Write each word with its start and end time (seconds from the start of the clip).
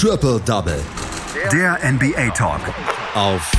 Triple 0.00 0.38
Double. 0.46 0.80
Der 1.50 1.76
NBA 1.82 2.30
Talk. 2.30 2.60
Auf 3.16 3.50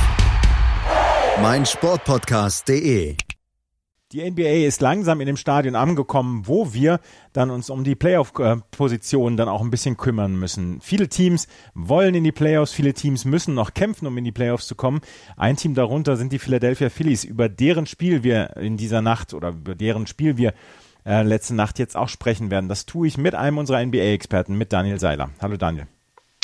meinsportpodcast.de. 1.42 3.14
Die 4.12 4.30
NBA 4.30 4.66
ist 4.66 4.80
langsam 4.80 5.20
in 5.20 5.26
dem 5.26 5.36
Stadion 5.36 5.74
angekommen, 5.74 6.44
wo 6.46 6.72
wir 6.72 7.00
dann 7.34 7.50
uns 7.50 7.68
um 7.68 7.84
die 7.84 7.94
Playoff-Positionen 7.94 9.36
dann 9.36 9.50
auch 9.50 9.60
ein 9.60 9.70
bisschen 9.70 9.98
kümmern 9.98 10.34
müssen. 10.34 10.80
Viele 10.80 11.10
Teams 11.10 11.46
wollen 11.74 12.14
in 12.14 12.24
die 12.24 12.32
Playoffs, 12.32 12.72
viele 12.72 12.94
Teams 12.94 13.26
müssen 13.26 13.52
noch 13.52 13.74
kämpfen, 13.74 14.06
um 14.06 14.16
in 14.16 14.24
die 14.24 14.32
Playoffs 14.32 14.66
zu 14.66 14.74
kommen. 14.74 15.02
Ein 15.36 15.58
Team 15.58 15.74
darunter 15.74 16.16
sind 16.16 16.32
die 16.32 16.38
Philadelphia 16.38 16.88
Phillies, 16.88 17.22
über 17.22 17.50
deren 17.50 17.84
Spiel 17.84 18.22
wir 18.22 18.56
in 18.56 18.78
dieser 18.78 19.02
Nacht 19.02 19.34
oder 19.34 19.50
über 19.50 19.74
deren 19.74 20.06
Spiel 20.06 20.38
wir 20.38 20.54
äh, 21.04 21.22
letzte 21.22 21.54
Nacht 21.54 21.78
jetzt 21.78 21.98
auch 21.98 22.08
sprechen 22.08 22.50
werden. 22.50 22.70
Das 22.70 22.86
tue 22.86 23.08
ich 23.08 23.18
mit 23.18 23.34
einem 23.34 23.58
unserer 23.58 23.84
NBA-Experten, 23.84 24.56
mit 24.56 24.72
Daniel 24.72 24.98
Seiler. 24.98 25.28
Hallo 25.42 25.58
Daniel. 25.58 25.86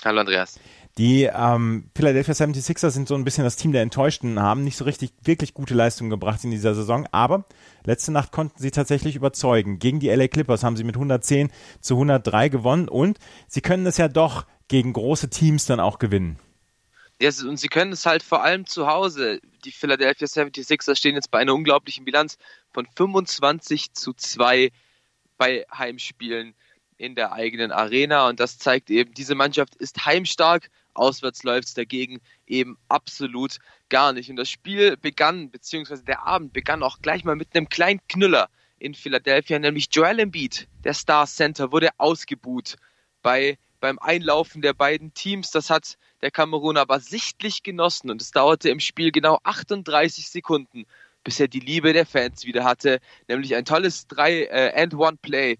Hallo 0.04 0.20
Andreas. 0.20 0.58
Die 0.98 1.24
ähm, 1.24 1.90
Philadelphia 1.94 2.32
76ers 2.32 2.90
sind 2.90 3.06
so 3.06 3.14
ein 3.14 3.24
bisschen 3.24 3.44
das 3.44 3.56
Team 3.56 3.72
der 3.72 3.82
Enttäuschten, 3.82 4.40
haben 4.40 4.64
nicht 4.64 4.78
so 4.78 4.84
richtig 4.84 5.12
wirklich 5.22 5.52
gute 5.52 5.74
Leistungen 5.74 6.08
gebracht 6.08 6.42
in 6.44 6.50
dieser 6.50 6.74
Saison, 6.74 7.06
aber 7.12 7.44
letzte 7.84 8.12
Nacht 8.12 8.32
konnten 8.32 8.58
sie 8.58 8.70
tatsächlich 8.70 9.14
überzeugen. 9.14 9.78
Gegen 9.78 10.00
die 10.00 10.08
LA 10.08 10.28
Clippers 10.28 10.64
haben 10.64 10.76
sie 10.76 10.84
mit 10.84 10.96
110 10.96 11.50
zu 11.80 11.94
103 11.94 12.48
gewonnen 12.48 12.88
und 12.88 13.18
sie 13.46 13.60
können 13.60 13.84
es 13.86 13.98
ja 13.98 14.08
doch 14.08 14.46
gegen 14.68 14.94
große 14.94 15.28
Teams 15.28 15.66
dann 15.66 15.80
auch 15.80 15.98
gewinnen. 15.98 16.38
Ja, 17.20 17.30
und 17.46 17.58
sie 17.58 17.68
können 17.68 17.92
es 17.92 18.06
halt 18.06 18.22
vor 18.22 18.42
allem 18.42 18.64
zu 18.64 18.86
Hause. 18.86 19.40
Die 19.64 19.72
Philadelphia 19.72 20.26
76ers 20.26 20.96
stehen 20.96 21.14
jetzt 21.14 21.30
bei 21.30 21.38
einer 21.38 21.54
unglaublichen 21.54 22.06
Bilanz 22.06 22.38
von 22.72 22.86
25 22.96 23.92
zu 23.92 24.14
2 24.14 24.70
bei 25.36 25.66
Heimspielen 25.76 26.54
in 26.98 27.14
der 27.14 27.32
eigenen 27.32 27.72
Arena 27.72 28.28
und 28.28 28.40
das 28.40 28.58
zeigt 28.58 28.90
eben, 28.90 29.12
diese 29.14 29.34
Mannschaft 29.34 29.76
ist 29.76 30.04
heimstark, 30.06 30.70
Auswärts 30.96 31.42
läuft 31.42 31.68
es 31.68 31.74
dagegen 31.74 32.20
eben 32.46 32.78
absolut 32.88 33.58
gar 33.88 34.12
nicht. 34.12 34.30
Und 34.30 34.36
das 34.36 34.50
Spiel 34.50 34.96
begann, 34.96 35.50
beziehungsweise 35.50 36.04
der 36.04 36.26
Abend 36.26 36.52
begann 36.52 36.82
auch 36.82 37.00
gleich 37.00 37.24
mal 37.24 37.36
mit 37.36 37.54
einem 37.54 37.68
kleinen 37.68 38.00
Knüller 38.08 38.48
in 38.78 38.94
Philadelphia, 38.94 39.58
nämlich 39.58 39.88
Joel 39.90 40.20
Embiid, 40.20 40.68
der 40.84 40.94
Star 40.94 41.26
Center, 41.26 41.72
wurde 41.72 41.90
ausgebuht 41.98 42.76
bei, 43.22 43.58
beim 43.80 43.98
Einlaufen 43.98 44.62
der 44.62 44.74
beiden 44.74 45.14
Teams. 45.14 45.50
Das 45.50 45.70
hat 45.70 45.96
der 46.22 46.30
Kameruner 46.30 46.80
aber 46.80 47.00
sichtlich 47.00 47.62
genossen 47.62 48.10
und 48.10 48.20
es 48.20 48.30
dauerte 48.30 48.68
im 48.68 48.80
Spiel 48.80 49.12
genau 49.12 49.38
38 49.44 50.28
Sekunden, 50.28 50.86
bis 51.24 51.40
er 51.40 51.48
die 51.48 51.60
Liebe 51.60 51.92
der 51.92 52.06
Fans 52.06 52.44
wieder 52.44 52.64
hatte, 52.64 53.00
nämlich 53.28 53.54
ein 53.54 53.64
tolles 53.64 54.08
3-and-1-Play 54.08 55.58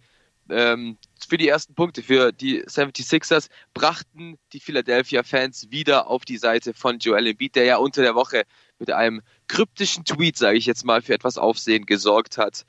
ähm, 0.48 0.96
für 1.24 1.38
die 1.38 1.48
ersten 1.48 1.74
Punkte 1.74 2.02
für 2.02 2.32
die 2.32 2.62
76ers 2.64 3.48
brachten 3.74 4.38
die 4.52 4.60
Philadelphia 4.60 5.22
Fans 5.22 5.70
wieder 5.70 6.08
auf 6.08 6.24
die 6.24 6.36
Seite 6.36 6.74
von 6.74 6.98
Joel 6.98 7.28
Embiid, 7.28 7.56
der 7.56 7.64
ja 7.64 7.76
unter 7.76 8.02
der 8.02 8.14
Woche 8.14 8.44
mit 8.78 8.90
einem 8.90 9.22
kryptischen 9.48 10.04
Tweet, 10.04 10.36
sage 10.36 10.58
ich 10.58 10.66
jetzt 10.66 10.84
mal, 10.84 11.02
für 11.02 11.14
etwas 11.14 11.38
Aufsehen 11.38 11.86
gesorgt 11.86 12.36
hat 12.38 12.66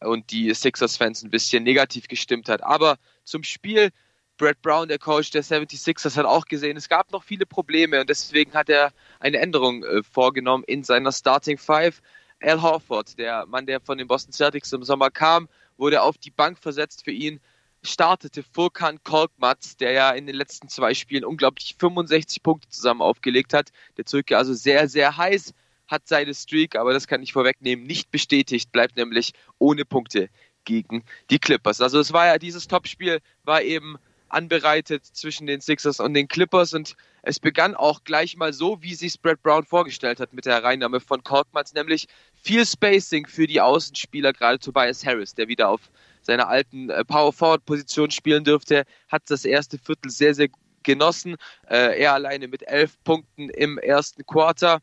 und 0.00 0.30
die 0.30 0.52
Sixers-Fans 0.52 1.22
ein 1.22 1.30
bisschen 1.30 1.64
negativ 1.64 2.08
gestimmt 2.08 2.48
hat. 2.48 2.62
Aber 2.62 2.98
zum 3.24 3.42
Spiel, 3.42 3.90
Brad 4.36 4.60
Brown, 4.60 4.88
der 4.88 4.98
Coach 4.98 5.30
der 5.30 5.42
76ers, 5.42 6.16
hat 6.16 6.26
auch 6.26 6.44
gesehen, 6.44 6.76
es 6.76 6.88
gab 6.88 7.10
noch 7.12 7.24
viele 7.24 7.46
Probleme 7.46 8.00
und 8.00 8.10
deswegen 8.10 8.52
hat 8.52 8.68
er 8.68 8.92
eine 9.18 9.38
Änderung 9.38 9.82
äh, 9.84 10.02
vorgenommen 10.02 10.64
in 10.66 10.84
seiner 10.84 11.12
Starting 11.12 11.56
Five. 11.58 12.02
Al 12.42 12.60
Horford, 12.60 13.18
der 13.18 13.46
Mann, 13.46 13.64
der 13.64 13.80
von 13.80 13.96
den 13.96 14.06
Boston 14.06 14.32
Celtics 14.32 14.70
im 14.72 14.82
Sommer 14.82 15.10
kam, 15.10 15.48
wurde 15.78 16.02
auf 16.02 16.18
die 16.18 16.30
Bank 16.30 16.58
versetzt 16.58 17.04
für 17.04 17.12
ihn 17.12 17.40
startete 17.86 18.42
Furkan 18.42 19.02
Korkmaz, 19.02 19.76
der 19.76 19.92
ja 19.92 20.10
in 20.10 20.26
den 20.26 20.36
letzten 20.36 20.68
zwei 20.68 20.94
Spielen 20.94 21.24
unglaublich 21.24 21.76
65 21.78 22.42
Punkte 22.42 22.68
zusammen 22.68 23.02
aufgelegt 23.02 23.54
hat. 23.54 23.70
Der 23.96 24.04
Türke 24.04 24.36
also 24.36 24.54
sehr, 24.54 24.88
sehr 24.88 25.16
heiß, 25.16 25.54
hat 25.86 26.06
seine 26.06 26.34
Streak, 26.34 26.76
aber 26.76 26.92
das 26.92 27.06
kann 27.06 27.22
ich 27.22 27.32
vorwegnehmen, 27.32 27.86
nicht 27.86 28.10
bestätigt, 28.10 28.72
bleibt 28.72 28.96
nämlich 28.96 29.32
ohne 29.58 29.84
Punkte 29.84 30.28
gegen 30.64 31.04
die 31.30 31.38
Clippers. 31.38 31.80
Also 31.80 32.00
es 32.00 32.12
war 32.12 32.26
ja, 32.26 32.38
dieses 32.38 32.66
Topspiel 32.68 33.20
war 33.44 33.62
eben 33.62 33.96
anbereitet 34.28 35.04
zwischen 35.04 35.46
den 35.46 35.60
Sixers 35.60 36.00
und 36.00 36.14
den 36.14 36.26
Clippers 36.26 36.74
und 36.74 36.96
es 37.22 37.38
begann 37.38 37.74
auch 37.74 38.02
gleich 38.02 38.36
mal 38.36 38.52
so, 38.52 38.82
wie 38.82 38.94
sich 38.94 39.20
Brad 39.20 39.40
Brown 39.42 39.64
vorgestellt 39.64 40.20
hat 40.20 40.32
mit 40.32 40.46
der 40.46 40.54
Hereinnahme 40.54 41.00
von 41.00 41.22
Korkmaz, 41.22 41.74
nämlich 41.74 42.08
viel 42.34 42.66
Spacing 42.66 43.26
für 43.26 43.46
die 43.46 43.60
Außenspieler, 43.60 44.32
gerade 44.32 44.58
Tobias 44.58 45.06
Harris, 45.06 45.34
der 45.34 45.48
wieder 45.48 45.68
auf 45.68 45.90
seiner 46.26 46.48
alten 46.48 46.90
äh, 46.90 47.04
Power 47.04 47.32
Forward 47.32 47.64
Position 47.64 48.10
spielen 48.10 48.44
dürfte, 48.44 48.84
hat 49.08 49.22
das 49.28 49.44
erste 49.44 49.78
Viertel 49.78 50.10
sehr, 50.10 50.34
sehr 50.34 50.48
genossen. 50.82 51.36
Äh, 51.68 52.00
er 52.00 52.12
alleine 52.14 52.48
mit 52.48 52.66
elf 52.66 53.02
Punkten 53.04 53.48
im 53.48 53.78
ersten 53.78 54.26
Quarter 54.26 54.80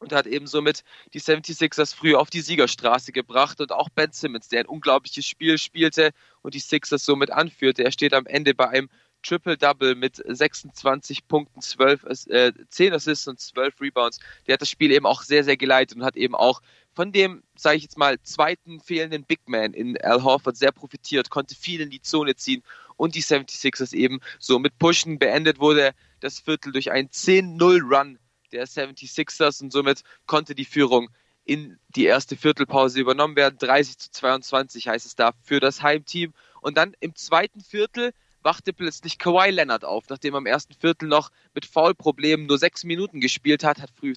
und 0.00 0.12
hat 0.12 0.26
eben 0.26 0.46
somit 0.46 0.84
die 1.14 1.20
76ers 1.20 1.94
früh 1.94 2.14
auf 2.14 2.30
die 2.30 2.40
Siegerstraße 2.40 3.12
gebracht 3.12 3.60
und 3.60 3.72
auch 3.72 3.88
Ben 3.88 4.12
Simmons, 4.12 4.48
der 4.48 4.60
ein 4.60 4.66
unglaubliches 4.66 5.26
Spiel 5.26 5.58
spielte 5.58 6.10
und 6.42 6.54
die 6.54 6.60
Sixers 6.60 7.04
somit 7.04 7.30
anführte. 7.30 7.84
Er 7.84 7.92
steht 7.92 8.14
am 8.14 8.26
Ende 8.26 8.54
bei 8.54 8.68
einem 8.68 8.88
Triple-Double 9.22 9.96
mit 9.96 10.22
26 10.24 11.26
Punkten, 11.26 11.60
12, 11.60 12.26
äh, 12.28 12.52
10 12.68 12.92
Assists 12.92 13.26
und 13.26 13.40
12 13.40 13.80
Rebounds. 13.80 14.20
Der 14.46 14.54
hat 14.54 14.60
das 14.60 14.70
Spiel 14.70 14.92
eben 14.92 15.06
auch 15.06 15.22
sehr, 15.22 15.42
sehr 15.42 15.56
geleitet 15.56 15.96
und 15.96 16.04
hat 16.04 16.16
eben 16.16 16.36
auch 16.36 16.60
von 16.98 17.12
dem, 17.12 17.44
sage 17.54 17.76
ich 17.76 17.84
jetzt 17.84 17.96
mal, 17.96 18.20
zweiten 18.22 18.80
fehlenden 18.80 19.22
Big 19.22 19.38
Man 19.46 19.72
in 19.72 19.96
Al 19.98 20.24
Horford 20.24 20.56
sehr 20.56 20.72
profitiert, 20.72 21.30
konnte 21.30 21.54
viel 21.54 21.80
in 21.80 21.90
die 21.90 22.02
Zone 22.02 22.34
ziehen 22.34 22.64
und 22.96 23.14
die 23.14 23.22
76ers 23.22 23.94
eben 23.94 24.18
so 24.40 24.58
mit 24.58 24.80
Pushen 24.80 25.20
beendet 25.20 25.60
wurde 25.60 25.92
das 26.18 26.40
Viertel 26.40 26.72
durch 26.72 26.90
einen 26.90 27.08
10-0-Run 27.08 28.18
der 28.50 28.66
76ers 28.66 29.62
und 29.62 29.70
somit 29.70 30.02
konnte 30.26 30.56
die 30.56 30.64
Führung 30.64 31.08
in 31.44 31.78
die 31.94 32.04
erste 32.04 32.36
Viertelpause 32.36 32.98
übernommen 32.98 33.36
werden. 33.36 33.58
30 33.60 33.98
zu 33.98 34.10
22 34.10 34.88
heißt 34.88 35.06
es 35.06 35.14
da 35.14 35.30
für 35.44 35.60
das 35.60 35.82
Heimteam. 35.82 36.34
Und 36.62 36.76
dann 36.78 36.96
im 36.98 37.14
zweiten 37.14 37.60
Viertel 37.60 38.10
wachte 38.48 38.72
plötzlich 38.72 39.18
Kawhi 39.18 39.50
Leonard 39.50 39.84
auf, 39.84 40.04
nachdem 40.08 40.32
er 40.32 40.38
im 40.38 40.46
ersten 40.46 40.72
Viertel 40.72 41.06
noch 41.06 41.28
mit 41.52 41.66
Foulproblemen 41.66 42.46
nur 42.46 42.56
sechs 42.56 42.82
Minuten 42.82 43.20
gespielt 43.20 43.62
hat, 43.62 43.78
hat 43.78 43.90
früh, 43.90 44.14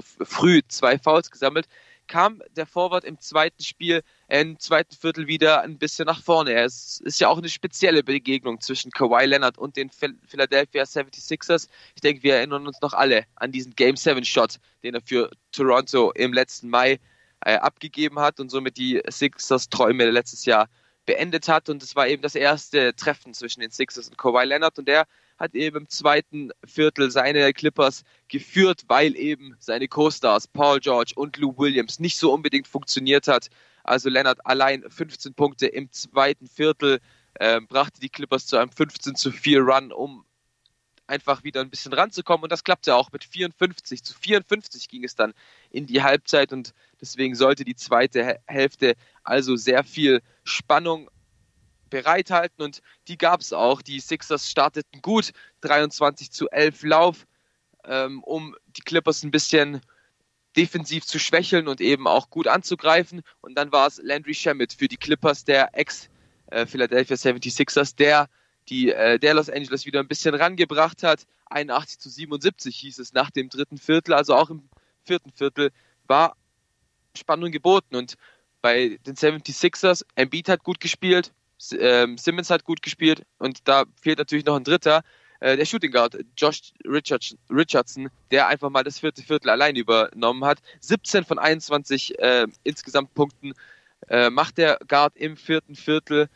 früh 0.00 0.62
zwei 0.68 0.98
Fouls 0.98 1.30
gesammelt, 1.30 1.66
kam 2.06 2.40
der 2.56 2.64
Forward 2.64 3.04
im 3.04 3.20
zweiten 3.20 3.62
Spiel, 3.62 4.00
äh, 4.28 4.40
im 4.40 4.58
zweiten 4.58 4.96
Viertel 4.96 5.26
wieder 5.26 5.60
ein 5.60 5.76
bisschen 5.76 6.06
nach 6.06 6.22
vorne. 6.22 6.54
Es 6.54 6.98
ist 7.00 7.20
ja 7.20 7.28
auch 7.28 7.36
eine 7.36 7.50
spezielle 7.50 8.02
Begegnung 8.02 8.58
zwischen 8.62 8.90
Kawhi 8.90 9.26
Leonard 9.26 9.58
und 9.58 9.76
den 9.76 9.90
Philadelphia 9.90 10.84
76ers. 10.84 11.68
Ich 11.94 12.00
denke, 12.00 12.22
wir 12.22 12.36
erinnern 12.36 12.66
uns 12.66 12.80
noch 12.80 12.94
alle 12.94 13.24
an 13.36 13.52
diesen 13.52 13.74
Game 13.74 13.96
7 13.96 14.24
Shot, 14.24 14.60
den 14.82 14.94
er 14.94 15.02
für 15.02 15.30
Toronto 15.52 16.10
im 16.12 16.32
letzten 16.32 16.70
Mai 16.70 17.00
äh, 17.44 17.56
abgegeben 17.56 18.18
hat 18.18 18.40
und 18.40 18.50
somit 18.50 18.78
die 18.78 19.02
Sixers 19.10 19.68
Träume 19.68 20.08
letztes 20.08 20.46
Jahr 20.46 20.70
beendet 21.06 21.48
hat. 21.48 21.68
Und 21.68 21.82
es 21.82 21.96
war 21.96 22.08
eben 22.08 22.22
das 22.22 22.34
erste 22.34 22.94
Treffen 22.94 23.34
zwischen 23.34 23.60
den 23.60 23.70
Sixers 23.70 24.08
und 24.08 24.18
Kawhi 24.18 24.44
Leonard 24.44 24.78
und 24.78 24.88
der 24.88 25.06
hat 25.38 25.54
eben 25.54 25.78
im 25.78 25.88
zweiten 25.88 26.50
Viertel 26.64 27.10
seine 27.10 27.52
Clippers 27.52 28.04
geführt, 28.28 28.82
weil 28.86 29.16
eben 29.16 29.56
seine 29.58 29.88
Co-Stars 29.88 30.48
Paul 30.48 30.80
George 30.80 31.12
und 31.16 31.36
Lou 31.38 31.56
Williams 31.58 31.98
nicht 31.98 32.18
so 32.18 32.32
unbedingt 32.32 32.68
funktioniert 32.68 33.26
hat. 33.26 33.48
Also 33.82 34.08
Leonard 34.08 34.46
allein 34.46 34.84
15 34.88 35.34
Punkte 35.34 35.66
im 35.66 35.90
zweiten 35.90 36.46
Viertel 36.46 37.00
äh, 37.34 37.60
brachte 37.60 38.00
die 38.00 38.08
Clippers 38.08 38.46
zu 38.46 38.56
einem 38.56 38.70
15 38.70 39.16
zu 39.16 39.32
4 39.32 39.60
Run, 39.60 39.92
um 39.92 40.24
einfach 41.06 41.44
wieder 41.44 41.60
ein 41.60 41.70
bisschen 41.70 41.92
ranzukommen. 41.92 42.44
Und 42.44 42.52
das 42.52 42.64
klappte 42.64 42.94
auch 42.94 43.12
mit 43.12 43.24
54 43.24 44.02
zu 44.02 44.14
54 44.14 44.88
ging 44.88 45.04
es 45.04 45.14
dann 45.14 45.34
in 45.70 45.86
die 45.86 46.02
Halbzeit 46.02 46.52
und 46.52 46.74
deswegen 47.00 47.34
sollte 47.34 47.64
die 47.64 47.76
zweite 47.76 48.40
Hälfte 48.46 48.94
also 49.22 49.56
sehr 49.56 49.84
viel 49.84 50.22
Spannung 50.44 51.10
bereithalten 51.90 52.64
und 52.64 52.80
die 53.08 53.18
gab 53.18 53.40
es 53.40 53.52
auch. 53.52 53.82
Die 53.82 54.00
Sixers 54.00 54.50
starteten 54.50 55.00
gut, 55.02 55.32
23 55.60 56.30
zu 56.30 56.48
11 56.48 56.82
Lauf, 56.82 57.26
ähm, 57.84 58.22
um 58.24 58.56
die 58.76 58.80
Clippers 58.80 59.22
ein 59.22 59.30
bisschen 59.30 59.80
defensiv 60.56 61.04
zu 61.04 61.18
schwächeln 61.18 61.68
und 61.68 61.80
eben 61.80 62.06
auch 62.06 62.30
gut 62.30 62.48
anzugreifen. 62.48 63.22
Und 63.40 63.56
dann 63.56 63.72
war 63.72 63.86
es 63.86 64.00
Landry 64.02 64.34
Shamet 64.34 64.72
für 64.72 64.88
die 64.88 64.96
Clippers, 64.96 65.44
der 65.44 65.76
Ex-Philadelphia 65.76 67.16
76ers, 67.16 67.96
der 67.96 68.28
die 68.68 68.90
äh, 68.90 69.18
der 69.18 69.34
Los 69.34 69.50
Angeles 69.50 69.86
wieder 69.86 70.00
ein 70.00 70.08
bisschen 70.08 70.34
rangebracht 70.34 71.02
hat. 71.02 71.26
81 71.46 71.98
zu 71.98 72.08
77 72.08 72.76
hieß 72.76 72.98
es 72.98 73.12
nach 73.12 73.30
dem 73.30 73.48
dritten 73.48 73.78
Viertel, 73.78 74.14
also 74.14 74.34
auch 74.34 74.50
im 74.50 74.68
vierten 75.04 75.30
Viertel 75.30 75.70
war 76.06 76.36
Spannung 77.16 77.52
geboten 77.52 77.96
und 77.96 78.14
bei 78.60 78.98
den 79.06 79.14
76ers, 79.14 80.04
Embiid 80.14 80.48
hat 80.48 80.64
gut 80.64 80.80
gespielt, 80.80 81.32
ähm, 81.78 82.16
Simmons 82.16 82.50
hat 82.50 82.64
gut 82.64 82.82
gespielt 82.82 83.22
und 83.38 83.68
da 83.68 83.84
fehlt 84.00 84.18
natürlich 84.18 84.46
noch 84.46 84.56
ein 84.56 84.64
dritter, 84.64 85.02
äh, 85.40 85.56
der 85.56 85.66
Shooting 85.66 85.92
Guard, 85.92 86.16
Josh 86.36 86.72
Richardson, 86.86 88.08
der 88.30 88.48
einfach 88.48 88.70
mal 88.70 88.82
das 88.82 89.00
vierte 89.00 89.22
Viertel 89.22 89.50
allein 89.50 89.76
übernommen 89.76 90.44
hat. 90.44 90.60
17 90.80 91.24
von 91.24 91.38
21 91.38 92.18
äh, 92.18 92.46
insgesamt 92.62 93.12
Punkten 93.12 93.52
äh, 94.08 94.30
macht 94.30 94.56
der 94.56 94.78
Guard 94.88 95.14
im 95.16 95.36
vierten 95.36 95.74
Viertel, 95.74 96.28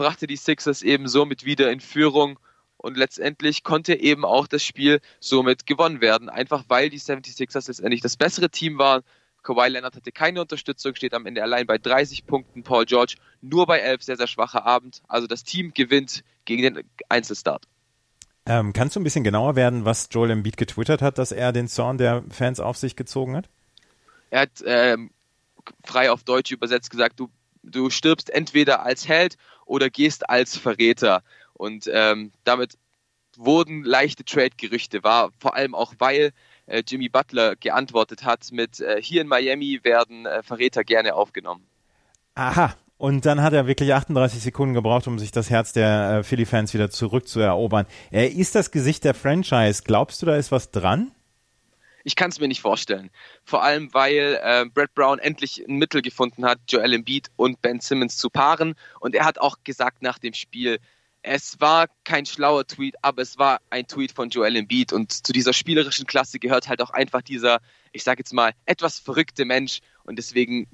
brachte 0.00 0.26
die 0.26 0.36
Sixers 0.36 0.80
eben 0.80 1.08
somit 1.08 1.44
wieder 1.44 1.70
in 1.70 1.78
Führung 1.78 2.38
und 2.78 2.96
letztendlich 2.96 3.64
konnte 3.64 3.94
eben 4.00 4.24
auch 4.24 4.46
das 4.46 4.64
Spiel 4.64 5.02
somit 5.20 5.66
gewonnen 5.66 6.00
werden, 6.00 6.30
einfach 6.30 6.64
weil 6.68 6.88
die 6.88 6.98
76ers 6.98 7.68
letztendlich 7.68 8.00
das 8.00 8.16
bessere 8.16 8.48
Team 8.48 8.78
waren. 8.78 9.02
Kawhi 9.42 9.68
Leonard 9.68 9.96
hatte 9.96 10.10
keine 10.10 10.40
Unterstützung, 10.40 10.94
steht 10.94 11.12
am 11.12 11.26
Ende 11.26 11.42
allein 11.42 11.66
bei 11.66 11.76
30 11.76 12.24
Punkten, 12.24 12.62
Paul 12.62 12.86
George 12.86 13.16
nur 13.42 13.66
bei 13.66 13.80
11, 13.80 14.02
sehr, 14.02 14.16
sehr 14.16 14.26
schwacher 14.26 14.64
Abend. 14.64 15.02
Also 15.06 15.26
das 15.26 15.44
Team 15.44 15.74
gewinnt 15.74 16.24
gegen 16.46 16.62
den 16.62 16.84
Einzelstart. 17.10 17.64
Ähm, 18.46 18.72
kannst 18.72 18.96
du 18.96 19.00
ein 19.00 19.04
bisschen 19.04 19.22
genauer 19.22 19.54
werden, 19.54 19.84
was 19.84 20.08
Joel 20.10 20.30
Embiid 20.30 20.56
getwittert 20.56 21.02
hat, 21.02 21.18
dass 21.18 21.30
er 21.30 21.52
den 21.52 21.68
Zorn 21.68 21.98
der 21.98 22.24
Fans 22.30 22.58
auf 22.58 22.78
sich 22.78 22.96
gezogen 22.96 23.36
hat? 23.36 23.50
Er 24.30 24.40
hat 24.40 24.64
ähm, 24.64 25.10
frei 25.84 26.10
auf 26.10 26.24
Deutsch 26.24 26.52
übersetzt 26.52 26.90
gesagt, 26.90 27.20
du, 27.20 27.28
du 27.62 27.90
stirbst 27.90 28.30
entweder 28.30 28.82
als 28.82 29.08
Held 29.08 29.36
oder 29.66 29.90
gehst 29.90 30.28
als 30.28 30.56
Verräter. 30.56 31.22
Und 31.54 31.88
ähm, 31.92 32.32
damit 32.44 32.78
wurden 33.36 33.84
leichte 33.84 34.24
Trade-Gerüchte 34.24 35.02
war 35.02 35.30
vor 35.38 35.54
allem 35.54 35.74
auch, 35.74 35.94
weil 35.98 36.32
äh, 36.66 36.82
Jimmy 36.86 37.08
Butler 37.08 37.56
geantwortet 37.56 38.24
hat 38.24 38.52
mit 38.52 38.80
äh, 38.80 39.00
hier 39.00 39.22
in 39.22 39.28
Miami 39.28 39.80
werden 39.82 40.26
äh, 40.26 40.42
Verräter 40.42 40.84
gerne 40.84 41.14
aufgenommen. 41.14 41.66
Aha, 42.34 42.74
und 43.00 43.24
dann 43.24 43.42
hat 43.42 43.54
er 43.54 43.66
wirklich 43.66 43.94
38 43.94 44.42
Sekunden 44.42 44.74
gebraucht, 44.74 45.06
um 45.06 45.18
sich 45.18 45.32
das 45.32 45.48
Herz 45.48 45.72
der 45.72 46.18
äh, 46.18 46.22
Philly-Fans 46.22 46.74
wieder 46.74 46.90
zurückzuerobern. 46.90 47.86
Er 48.10 48.32
ist 48.32 48.54
das 48.54 48.70
Gesicht 48.70 49.04
der 49.04 49.14
Franchise. 49.14 49.82
Glaubst 49.84 50.20
du, 50.20 50.26
da 50.26 50.36
ist 50.36 50.52
was 50.52 50.70
dran? 50.70 51.10
Ich 52.04 52.16
kann 52.16 52.30
es 52.30 52.40
mir 52.40 52.48
nicht 52.48 52.60
vorstellen. 52.60 53.10
Vor 53.44 53.62
allem, 53.62 53.92
weil 53.92 54.38
äh, 54.42 54.64
Brad 54.72 54.94
Brown 54.94 55.18
endlich 55.18 55.64
ein 55.66 55.76
Mittel 55.76 56.02
gefunden 56.02 56.44
hat, 56.44 56.58
Joel 56.68 56.94
Embiid 56.94 57.28
und 57.36 57.60
Ben 57.62 57.80
Simmons 57.80 58.16
zu 58.16 58.30
paaren. 58.30 58.74
Und 59.00 59.14
er 59.14 59.24
hat 59.24 59.38
auch 59.38 59.56
gesagt 59.64 60.02
nach 60.02 60.18
dem 60.18 60.34
Spiel, 60.34 60.78
es 61.22 61.60
war 61.60 61.88
kein 62.04 62.24
schlauer 62.24 62.66
Tweet, 62.66 62.96
aber 63.02 63.20
es 63.20 63.38
war 63.38 63.60
ein 63.68 63.86
Tweet 63.86 64.12
von 64.12 64.30
Joel 64.30 64.56
Embiid. 64.56 64.92
Und 64.92 65.12
zu 65.12 65.32
dieser 65.32 65.52
spielerischen 65.52 66.06
Klasse 66.06 66.38
gehört 66.38 66.68
halt 66.68 66.80
auch 66.80 66.90
einfach 66.90 67.22
dieser, 67.22 67.60
ich 67.92 68.02
sage 68.02 68.20
jetzt 68.20 68.32
mal, 68.32 68.52
etwas 68.64 68.98
verrückte 68.98 69.44
Mensch. 69.44 69.80
Und 70.04 70.16
deswegen 70.16 70.66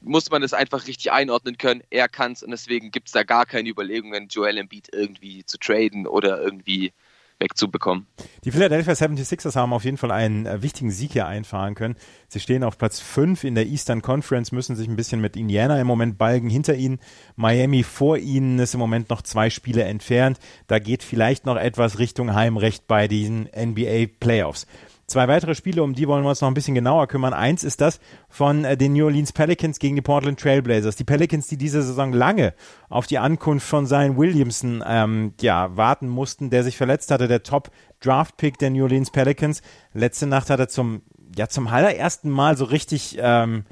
muss 0.00 0.30
man 0.30 0.42
es 0.42 0.54
einfach 0.54 0.86
richtig 0.86 1.10
einordnen 1.10 1.58
können. 1.58 1.82
Er 1.90 2.08
kann 2.08 2.32
es 2.32 2.42
und 2.42 2.50
deswegen 2.50 2.90
gibt 2.92 3.08
es 3.08 3.12
da 3.12 3.24
gar 3.24 3.46
keine 3.46 3.68
Überlegungen, 3.68 4.28
Joel 4.28 4.58
Embiid 4.58 4.88
irgendwie 4.92 5.44
zu 5.44 5.58
traden 5.58 6.06
oder 6.06 6.40
irgendwie 6.40 6.92
wegzubekommen. 7.38 8.06
Die 8.44 8.50
Philadelphia 8.50 8.94
76ers 8.94 9.56
haben 9.56 9.72
auf 9.72 9.84
jeden 9.84 9.96
Fall 9.96 10.10
einen 10.10 10.46
äh, 10.46 10.62
wichtigen 10.62 10.90
Sieg 10.90 11.12
hier 11.12 11.26
einfahren 11.26 11.74
können. 11.74 11.96
Sie 12.28 12.40
stehen 12.40 12.64
auf 12.64 12.78
Platz 12.78 13.00
5 13.00 13.44
in 13.44 13.54
der 13.54 13.66
Eastern 13.66 14.02
Conference, 14.02 14.52
müssen 14.52 14.76
sich 14.76 14.88
ein 14.88 14.96
bisschen 14.96 15.20
mit 15.20 15.36
Indiana 15.36 15.80
im 15.80 15.86
Moment 15.86 16.18
balgen. 16.18 16.50
Hinter 16.50 16.74
ihnen 16.74 16.98
Miami 17.36 17.82
vor 17.82 18.18
ihnen 18.18 18.58
ist 18.58 18.74
im 18.74 18.80
Moment 18.80 19.10
noch 19.10 19.22
zwei 19.22 19.50
Spiele 19.50 19.84
entfernt. 19.84 20.38
Da 20.66 20.78
geht 20.78 21.02
vielleicht 21.02 21.46
noch 21.46 21.56
etwas 21.56 21.98
Richtung 21.98 22.34
Heimrecht 22.34 22.86
bei 22.86 23.08
diesen 23.08 23.48
NBA 23.54 24.06
Playoffs. 24.20 24.66
Zwei 25.08 25.26
weitere 25.26 25.54
Spiele, 25.54 25.82
um 25.82 25.94
die 25.94 26.06
wollen 26.06 26.22
wir 26.22 26.28
uns 26.28 26.42
noch 26.42 26.48
ein 26.48 26.54
bisschen 26.54 26.74
genauer 26.74 27.06
kümmern. 27.06 27.32
Eins 27.32 27.64
ist 27.64 27.80
das 27.80 27.98
von 28.28 28.66
äh, 28.66 28.76
den 28.76 28.92
New 28.92 29.06
Orleans 29.06 29.32
Pelicans 29.32 29.78
gegen 29.78 29.96
die 29.96 30.02
Portland 30.02 30.38
Trailblazers. 30.38 30.96
Die 30.96 31.04
Pelicans, 31.04 31.46
die 31.46 31.56
diese 31.56 31.82
Saison 31.82 32.12
lange 32.12 32.52
auf 32.90 33.06
die 33.06 33.16
Ankunft 33.16 33.66
von 33.66 33.86
Zion 33.86 34.18
Williamson 34.18 34.84
ähm, 34.86 35.32
ja, 35.40 35.74
warten 35.74 36.08
mussten, 36.08 36.50
der 36.50 36.62
sich 36.62 36.76
verletzt 36.76 37.10
hatte, 37.10 37.26
der 37.26 37.42
Top-Draft-Pick 37.42 38.58
der 38.58 38.68
New 38.68 38.82
Orleans 38.82 39.10
Pelicans. 39.10 39.62
Letzte 39.94 40.26
Nacht 40.26 40.50
hat 40.50 40.60
er 40.60 40.68
zum, 40.68 41.00
ja, 41.34 41.48
zum 41.48 41.68
allerersten 41.68 42.28
Mal 42.28 42.58
so 42.58 42.66
richtig, 42.66 43.16
ähm, 43.18 43.64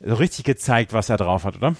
so 0.00 0.16
richtig 0.16 0.44
gezeigt, 0.46 0.92
was 0.92 1.08
er 1.08 1.16
drauf 1.16 1.44
hat, 1.44 1.58
oder? 1.58 1.76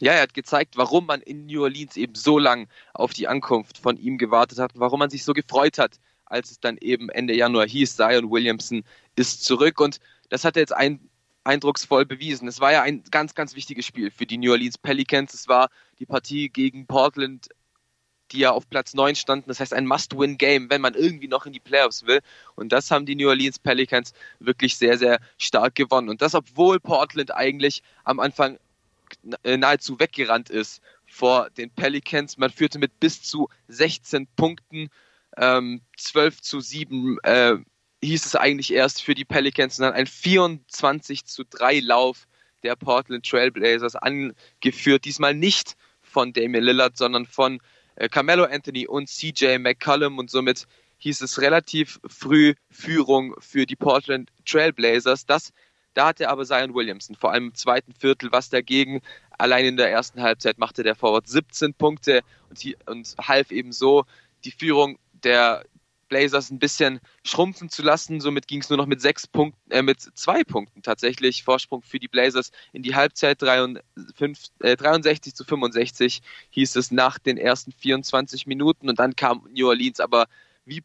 Ja, 0.00 0.14
er 0.14 0.22
hat 0.22 0.34
gezeigt, 0.34 0.76
warum 0.76 1.06
man 1.06 1.20
in 1.20 1.46
New 1.46 1.62
Orleans 1.62 1.96
eben 1.96 2.16
so 2.16 2.40
lang 2.40 2.66
auf 2.94 3.12
die 3.12 3.28
Ankunft 3.28 3.78
von 3.78 3.96
ihm 3.96 4.18
gewartet 4.18 4.58
hat 4.58 4.74
und 4.74 4.80
warum 4.80 4.98
man 4.98 5.10
sich 5.10 5.24
so 5.24 5.34
gefreut 5.34 5.78
hat, 5.78 6.00
als 6.30 6.50
es 6.50 6.60
dann 6.60 6.76
eben 6.78 7.08
Ende 7.08 7.34
Januar 7.34 7.66
hieß, 7.66 7.96
Zion 7.96 8.30
Williamson 8.30 8.84
ist 9.16 9.44
zurück 9.44 9.80
und 9.80 10.00
das 10.28 10.44
hat 10.44 10.56
er 10.56 10.60
jetzt 10.60 10.74
ein, 10.74 11.00
eindrucksvoll 11.44 12.04
bewiesen. 12.04 12.48
Es 12.48 12.60
war 12.60 12.72
ja 12.72 12.82
ein 12.82 13.02
ganz, 13.10 13.34
ganz 13.34 13.54
wichtiges 13.54 13.86
Spiel 13.86 14.10
für 14.10 14.26
die 14.26 14.38
New 14.38 14.52
Orleans 14.52 14.78
Pelicans. 14.78 15.34
Es 15.34 15.48
war 15.48 15.70
die 15.98 16.06
Partie 16.06 16.50
gegen 16.50 16.86
Portland, 16.86 17.48
die 18.32 18.40
ja 18.40 18.50
auf 18.50 18.68
Platz 18.68 18.94
9 18.94 19.14
standen. 19.14 19.48
Das 19.48 19.60
heißt 19.60 19.72
ein 19.72 19.86
Must-Win-Game, 19.86 20.68
wenn 20.70 20.82
man 20.82 20.94
irgendwie 20.94 21.28
noch 21.28 21.46
in 21.46 21.52
die 21.52 21.60
Playoffs 21.60 22.06
will. 22.06 22.20
Und 22.54 22.72
das 22.72 22.90
haben 22.90 23.06
die 23.06 23.16
New 23.16 23.28
Orleans 23.28 23.58
Pelicans 23.58 24.12
wirklich 24.38 24.76
sehr, 24.76 24.98
sehr 24.98 25.20
stark 25.38 25.74
gewonnen. 25.74 26.10
Und 26.10 26.20
das, 26.20 26.34
obwohl 26.34 26.78
Portland 26.80 27.34
eigentlich 27.34 27.82
am 28.04 28.20
Anfang 28.20 28.58
nahezu 29.42 29.98
weggerannt 29.98 30.50
ist 30.50 30.82
vor 31.06 31.48
den 31.50 31.70
Pelicans. 31.70 32.36
Man 32.36 32.50
führte 32.50 32.78
mit 32.78 33.00
bis 33.00 33.22
zu 33.22 33.48
16 33.68 34.26
Punkten 34.36 34.90
ähm, 35.38 35.82
12 35.96 36.42
zu 36.42 36.60
7 36.60 37.18
äh, 37.22 37.56
hieß 38.02 38.26
es 38.26 38.36
eigentlich 38.36 38.72
erst 38.72 39.02
für 39.02 39.14
die 39.14 39.24
Pelicans 39.24 39.78
und 39.78 39.84
dann 39.84 39.94
ein 39.94 40.06
24 40.06 41.24
zu 41.24 41.44
3 41.44 41.80
Lauf 41.80 42.26
der 42.62 42.76
Portland 42.76 43.28
Trailblazers 43.28 43.96
angeführt. 43.96 45.04
Diesmal 45.04 45.34
nicht 45.34 45.76
von 46.02 46.32
Damian 46.32 46.64
Lillard, 46.64 46.96
sondern 46.96 47.26
von 47.26 47.60
äh, 47.96 48.08
Carmelo 48.08 48.44
Anthony 48.44 48.86
und 48.86 49.08
CJ 49.08 49.58
McCollum 49.58 50.18
und 50.18 50.30
somit 50.30 50.66
hieß 50.98 51.20
es 51.20 51.40
relativ 51.40 52.00
früh 52.06 52.54
Führung 52.70 53.34
für 53.38 53.66
die 53.66 53.76
Portland 53.76 54.30
Trailblazers. 54.44 55.26
Das, 55.26 55.52
da 55.94 56.08
hatte 56.08 56.28
aber 56.28 56.44
Zion 56.44 56.74
Williamson 56.74 57.16
vor 57.16 57.32
allem 57.32 57.48
im 57.48 57.54
zweiten 57.54 57.92
Viertel 57.92 58.32
was 58.32 58.50
dagegen. 58.50 59.00
Allein 59.38 59.64
in 59.64 59.76
der 59.76 59.90
ersten 59.90 60.20
Halbzeit 60.20 60.58
machte 60.58 60.82
der 60.82 60.96
Forward 60.96 61.28
17 61.28 61.74
Punkte 61.74 62.22
und, 62.50 62.76
und 62.86 63.14
half 63.20 63.52
eben 63.52 63.72
so 63.72 64.04
die 64.44 64.50
Führung 64.50 64.98
der 65.24 65.64
Blazers 66.08 66.50
ein 66.50 66.58
bisschen 66.58 67.00
schrumpfen 67.24 67.68
zu 67.68 67.82
lassen. 67.82 68.20
Somit 68.20 68.48
ging 68.48 68.60
es 68.60 68.70
nur 68.70 68.78
noch 68.78 68.86
mit 68.86 69.00
sechs 69.00 69.26
Punkten, 69.26 69.70
äh, 69.70 69.82
mit 69.82 70.00
zwei 70.00 70.42
Punkten 70.42 70.82
tatsächlich 70.82 71.44
Vorsprung 71.44 71.82
für 71.82 71.98
die 71.98 72.08
Blazers 72.08 72.50
in 72.72 72.82
die 72.82 72.94
Halbzeit 72.94 73.40
63, 73.42 73.82
äh, 74.60 74.76
63 74.76 75.34
zu 75.34 75.44
65 75.44 76.22
hieß 76.50 76.76
es 76.76 76.90
nach 76.90 77.18
den 77.18 77.36
ersten 77.36 77.72
24 77.72 78.46
Minuten 78.46 78.88
und 78.88 78.98
dann 78.98 79.16
kam 79.16 79.46
New 79.52 79.68
Orleans 79.68 80.00
aber 80.00 80.26
wie 80.64 80.82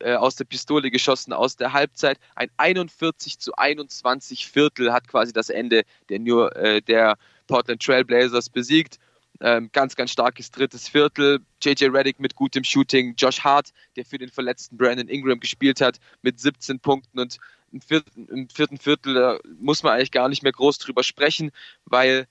äh, 0.00 0.14
aus 0.14 0.36
der 0.36 0.44
Pistole 0.44 0.90
geschossen 0.90 1.32
aus 1.32 1.56
der 1.56 1.72
Halbzeit. 1.72 2.18
Ein 2.34 2.48
41 2.56 3.38
zu 3.38 3.54
21 3.54 4.46
Viertel 4.48 4.92
hat 4.92 5.08
quasi 5.08 5.32
das 5.32 5.50
Ende 5.50 5.82
der, 6.08 6.18
New, 6.20 6.42
äh, 6.46 6.80
der 6.82 7.16
Portland 7.46 7.82
Trail 7.82 8.04
Blazers 8.04 8.48
besiegt. 8.48 8.98
Ähm, 9.46 9.68
ganz, 9.72 9.94
ganz 9.94 10.10
starkes 10.10 10.50
drittes 10.50 10.88
Viertel. 10.88 11.40
JJ 11.62 11.88
Reddick 11.88 12.18
mit 12.18 12.34
gutem 12.34 12.64
Shooting. 12.64 13.14
Josh 13.18 13.40
Hart, 13.40 13.74
der 13.94 14.06
für 14.06 14.16
den 14.16 14.30
verletzten 14.30 14.78
Brandon 14.78 15.06
Ingram 15.06 15.38
gespielt 15.38 15.82
hat, 15.82 15.98
mit 16.22 16.40
17 16.40 16.80
Punkten. 16.80 17.20
Und 17.20 17.36
im 17.70 17.82
vierten, 17.82 18.26
im 18.28 18.48
vierten 18.48 18.78
Viertel 18.78 19.38
muss 19.60 19.82
man 19.82 19.92
eigentlich 19.92 20.12
gar 20.12 20.30
nicht 20.30 20.42
mehr 20.42 20.52
groß 20.52 20.78
drüber 20.78 21.02
sprechen, 21.02 21.50
weil 21.84 22.26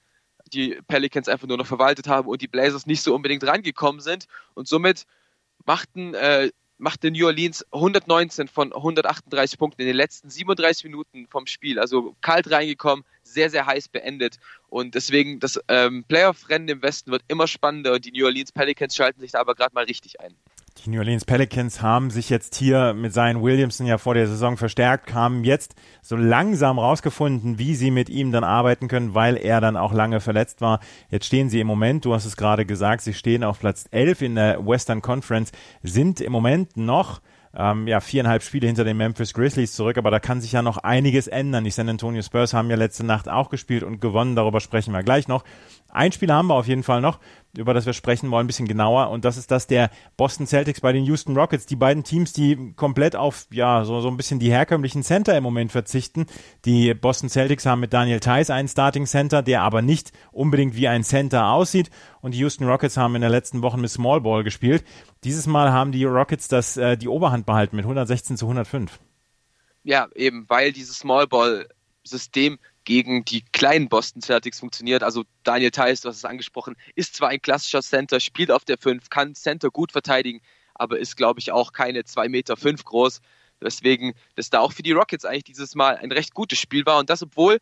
die 0.51 0.79
Pelicans 0.87 1.27
einfach 1.27 1.47
nur 1.47 1.57
noch 1.57 1.67
verwaltet 1.67 2.07
haben 2.07 2.27
und 2.27 2.41
die 2.41 2.47
Blazers 2.47 2.87
nicht 2.87 3.03
so 3.03 3.13
unbedingt 3.13 3.43
rangekommen 3.43 4.01
sind. 4.01 4.25
Und 4.55 4.67
somit 4.67 5.05
machten 5.65 6.15
äh, 6.15 6.49
machte 6.79 7.11
New 7.11 7.27
Orleans 7.27 7.63
119 7.71 8.47
von 8.47 8.73
138 8.73 9.59
Punkten 9.59 9.81
in 9.81 9.87
den 9.87 9.95
letzten 9.95 10.31
37 10.31 10.85
Minuten 10.85 11.27
vom 11.27 11.45
Spiel. 11.45 11.79
Also 11.79 12.15
kalt 12.21 12.49
reingekommen, 12.49 13.05
sehr, 13.33 13.49
sehr 13.49 13.65
heiß 13.65 13.89
beendet. 13.89 14.39
Und 14.69 14.95
deswegen, 14.95 15.39
das 15.39 15.59
ähm, 15.67 16.03
Playoff-Rennen 16.07 16.69
im 16.69 16.81
Westen 16.81 17.11
wird 17.11 17.23
immer 17.27 17.47
spannender 17.47 17.99
die 17.99 18.11
New 18.11 18.25
Orleans 18.25 18.51
Pelicans 18.51 18.95
schalten 18.95 19.21
sich 19.21 19.31
da 19.31 19.39
aber 19.39 19.55
gerade 19.55 19.73
mal 19.73 19.85
richtig 19.85 20.19
ein. 20.19 20.35
Die 20.83 20.89
New 20.89 20.99
Orleans 20.99 21.23
Pelicans 21.23 21.81
haben 21.81 22.09
sich 22.09 22.29
jetzt 22.29 22.55
hier 22.55 22.93
mit 22.93 23.13
Zion 23.13 23.41
Williamson 23.41 23.85
ja 23.85 23.97
vor 23.97 24.15
der 24.15 24.27
Saison 24.27 24.57
verstärkt, 24.57 25.13
haben 25.13 25.43
jetzt 25.43 25.75
so 26.01 26.15
langsam 26.15 26.79
rausgefunden, 26.79 27.59
wie 27.59 27.75
sie 27.75 27.91
mit 27.91 28.09
ihm 28.09 28.31
dann 28.31 28.43
arbeiten 28.43 28.87
können, 28.87 29.13
weil 29.13 29.37
er 29.37 29.61
dann 29.61 29.77
auch 29.77 29.93
lange 29.93 30.19
verletzt 30.19 30.61
war. 30.61 30.79
Jetzt 31.09 31.27
stehen 31.27 31.49
sie 31.49 31.59
im 31.59 31.67
Moment, 31.67 32.05
du 32.05 32.13
hast 32.13 32.25
es 32.25 32.35
gerade 32.35 32.65
gesagt, 32.65 33.01
sie 33.01 33.13
stehen 33.13 33.43
auf 33.43 33.59
Platz 33.59 33.85
11 33.91 34.21
in 34.23 34.35
der 34.35 34.65
Western 34.65 35.01
Conference, 35.01 35.51
sind 35.83 36.19
im 36.19 36.31
Moment 36.31 36.75
noch 36.75 37.21
ähm, 37.55 37.87
ja, 37.87 37.99
viereinhalb 37.99 38.41
Spiele 38.41 38.67
hinter 38.67 38.83
den 38.83 38.97
Memphis 38.97 39.33
Grizzlies 39.33 39.73
zurück, 39.73 39.97
aber 39.97 40.09
da 40.09 40.19
kann 40.19 40.41
sich 40.41 40.51
ja 40.51 40.61
noch 40.61 40.77
einiges 40.77 41.27
ändern. 41.27 41.63
Die 41.63 41.71
San 41.71 41.87
Antonio 41.89 42.21
Spurs 42.21 42.53
haben 42.53 42.69
ja 42.69 42.75
letzte 42.75 43.05
Nacht 43.05 43.29
auch 43.29 43.49
gespielt 43.49 43.83
und 43.83 44.01
gewonnen, 44.01 44.35
darüber 44.35 44.59
sprechen 44.59 44.93
wir 44.93 45.03
gleich 45.03 45.27
noch. 45.27 45.43
Ein 45.89 46.11
Spiel 46.11 46.31
haben 46.31 46.47
wir 46.47 46.55
auf 46.55 46.67
jeden 46.67 46.83
Fall 46.83 47.01
noch, 47.01 47.19
über 47.57 47.73
das 47.73 47.85
wir 47.85 47.93
sprechen 47.93 48.31
wollen, 48.31 48.45
ein 48.45 48.47
bisschen 48.47 48.67
genauer. 48.67 49.09
Und 49.09 49.25
das 49.25 49.37
ist 49.37 49.51
das 49.51 49.67
der 49.67 49.91
Boston 50.17 50.47
Celtics 50.47 50.81
bei 50.81 50.91
den 50.91 51.05
Houston 51.05 51.37
Rockets. 51.37 51.65
Die 51.65 51.75
beiden 51.75 52.03
Teams, 52.03 52.33
die 52.33 52.73
komplett 52.75 53.15
auf, 53.15 53.47
ja, 53.51 53.85
so, 53.85 54.01
so 54.01 54.07
ein 54.07 54.17
bisschen 54.17 54.39
die 54.39 54.51
herkömmlichen 54.51 55.03
Center 55.03 55.37
im 55.37 55.43
Moment 55.43 55.71
verzichten. 55.71 56.25
Die 56.65 56.93
Boston 56.93 57.29
Celtics 57.29 57.65
haben 57.65 57.81
mit 57.81 57.93
Daniel 57.93 58.19
Theiss 58.19 58.49
einen 58.49 58.67
Starting 58.67 59.05
Center, 59.05 59.43
der 59.43 59.61
aber 59.61 59.81
nicht 59.81 60.11
unbedingt 60.31 60.75
wie 60.75 60.87
ein 60.87 61.03
Center 61.03 61.49
aussieht. 61.49 61.91
Und 62.21 62.33
die 62.33 62.39
Houston 62.39 62.67
Rockets 62.67 62.97
haben 62.97 63.15
in 63.15 63.21
der 63.21 63.29
letzten 63.29 63.61
Woche 63.61 63.77
mit 63.77 63.91
Small 63.91 64.21
Ball 64.21 64.43
gespielt. 64.43 64.83
Dieses 65.23 65.45
Mal 65.45 65.71
haben 65.71 65.91
die 65.91 66.05
Rockets 66.05 66.47
das, 66.47 66.77
äh, 66.77 66.97
die 66.97 67.07
Oberhand 67.07 67.45
behalten 67.45 67.75
mit 67.75 67.85
116 67.85 68.37
zu 68.37 68.45
105. 68.45 68.99
Ja, 69.83 70.07
eben, 70.15 70.45
weil 70.47 70.71
dieses 70.71 70.97
Small 70.97 71.27
Ball 71.27 71.67
System 72.03 72.57
gegen 72.85 73.25
die 73.25 73.43
kleinen 73.51 73.89
Boston 73.89 74.21
Celtics 74.21 74.59
funktioniert. 74.59 75.03
Also 75.03 75.23
Daniel 75.43 75.71
Theiss, 75.71 76.01
du 76.01 76.09
hast 76.09 76.17
es 76.17 76.25
angesprochen, 76.25 76.75
ist 76.95 77.15
zwar 77.15 77.29
ein 77.29 77.41
klassischer 77.41 77.81
Center, 77.81 78.19
spielt 78.19 78.51
auf 78.51 78.65
der 78.65 78.77
5, 78.77 79.09
kann 79.09 79.35
Center 79.35 79.69
gut 79.69 79.91
verteidigen, 79.91 80.41
aber 80.75 80.99
ist, 80.99 81.15
glaube 81.15 81.39
ich, 81.39 81.51
auch 81.51 81.71
keine 81.71 82.01
2,5 82.01 82.29
Meter 82.29 82.57
fünf 82.57 82.83
groß. 82.83 83.21
Deswegen, 83.61 84.13
dass 84.35 84.49
da 84.49 84.59
auch 84.59 84.73
für 84.73 84.83
die 84.83 84.91
Rockets 84.91 85.25
eigentlich 85.25 85.45
dieses 85.45 85.75
Mal 85.75 85.95
ein 85.95 86.11
recht 86.11 86.33
gutes 86.33 86.59
Spiel 86.59 86.85
war 86.85 86.99
und 86.99 87.09
das, 87.09 87.23
obwohl 87.23 87.59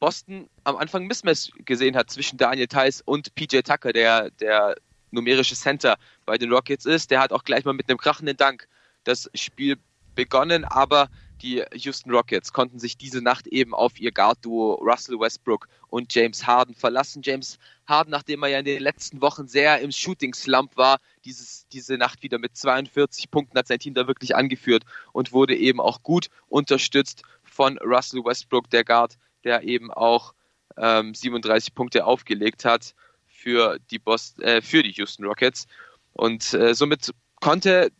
Boston 0.00 0.48
am 0.64 0.76
Anfang 0.76 1.06
Mismatch 1.06 1.50
gesehen 1.64 1.94
hat 1.94 2.10
zwischen 2.10 2.36
Daniel 2.38 2.66
Theiss 2.66 3.02
und 3.02 3.34
PJ 3.34 3.60
Tucker, 3.60 3.92
der, 3.92 4.30
der 4.30 4.76
numerische 5.10 5.54
Center 5.54 5.96
bei 6.24 6.38
den 6.38 6.52
Rockets 6.52 6.86
ist. 6.86 7.10
Der 7.10 7.20
hat 7.20 7.32
auch 7.32 7.44
gleich 7.44 7.64
mal 7.64 7.74
mit 7.74 7.88
einem 7.88 7.98
krachenden 7.98 8.36
Dank 8.36 8.66
das 9.04 9.30
Spiel 9.34 9.76
begonnen, 10.14 10.64
aber 10.64 11.08
die 11.42 11.64
Houston 11.74 12.12
Rockets 12.12 12.52
konnten 12.52 12.78
sich 12.78 12.96
diese 12.96 13.20
Nacht 13.20 13.46
eben 13.48 13.74
auf 13.74 13.98
ihr 13.98 14.12
Guard-Duo 14.12 14.74
Russell 14.74 15.18
Westbrook 15.18 15.68
und 15.88 16.14
James 16.14 16.46
Harden 16.46 16.74
verlassen. 16.74 17.22
James 17.24 17.58
Harden, 17.86 18.10
nachdem 18.10 18.42
er 18.42 18.48
ja 18.48 18.58
in 18.60 18.64
den 18.64 18.82
letzten 18.82 19.20
Wochen 19.20 19.48
sehr 19.48 19.80
im 19.80 19.90
Shooting-Slump 19.90 20.76
war, 20.76 20.98
dieses, 21.24 21.66
diese 21.68 21.98
Nacht 21.98 22.22
wieder 22.22 22.38
mit 22.38 22.56
42 22.56 23.30
Punkten 23.30 23.58
hat 23.58 23.66
sein 23.66 23.80
Team 23.80 23.94
da 23.94 24.06
wirklich 24.06 24.36
angeführt 24.36 24.84
und 25.12 25.32
wurde 25.32 25.56
eben 25.56 25.80
auch 25.80 26.02
gut 26.02 26.28
unterstützt 26.46 27.22
von 27.42 27.78
Russell 27.78 28.24
Westbrook, 28.24 28.70
der 28.70 28.84
Guard, 28.84 29.18
der 29.44 29.64
eben 29.64 29.90
auch 29.92 30.34
ähm, 30.76 31.14
37 31.14 31.74
Punkte 31.74 32.04
aufgelegt 32.04 32.64
hat 32.64 32.94
für 33.26 33.78
die, 33.90 33.98
Boston, 33.98 34.44
äh, 34.44 34.62
für 34.62 34.82
die 34.82 34.92
Houston 34.92 35.24
Rockets. 35.24 35.66
Und 36.12 36.54
äh, 36.54 36.74
somit 36.74 37.10
konnte 37.40 37.90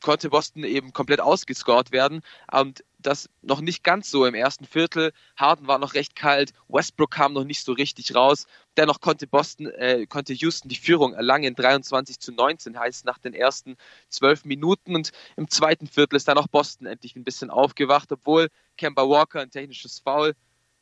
konnte 0.00 0.30
Boston 0.30 0.64
eben 0.64 0.92
komplett 0.92 1.20
ausgescored 1.20 1.92
werden. 1.92 2.22
Und 2.52 2.84
das 2.98 3.28
noch 3.42 3.60
nicht 3.60 3.84
ganz 3.84 4.10
so 4.10 4.26
im 4.26 4.34
ersten 4.34 4.64
Viertel. 4.64 5.12
Harden 5.36 5.66
war 5.66 5.78
noch 5.78 5.94
recht 5.94 6.16
kalt, 6.16 6.52
Westbrook 6.68 7.12
kam 7.12 7.32
noch 7.32 7.44
nicht 7.44 7.64
so 7.64 7.72
richtig 7.72 8.14
raus. 8.14 8.46
Dennoch 8.76 9.00
konnte 9.00 9.26
Boston, 9.26 9.66
äh, 9.66 10.06
konnte 10.06 10.32
Houston 10.32 10.68
die 10.68 10.76
Führung 10.76 11.14
erlangen, 11.14 11.54
23 11.54 12.18
zu 12.18 12.32
19 12.32 12.78
heißt 12.78 13.04
nach 13.04 13.18
den 13.18 13.34
ersten 13.34 13.76
zwölf 14.08 14.44
Minuten. 14.44 14.94
Und 14.94 15.12
im 15.36 15.48
zweiten 15.48 15.86
Viertel 15.86 16.16
ist 16.16 16.28
dann 16.28 16.38
auch 16.38 16.48
Boston 16.48 16.86
endlich 16.86 17.16
ein 17.16 17.24
bisschen 17.24 17.50
aufgewacht, 17.50 18.10
obwohl 18.12 18.48
Kemba 18.76 19.08
Walker 19.08 19.40
ein 19.40 19.50
technisches 19.50 20.00
Foul 20.00 20.34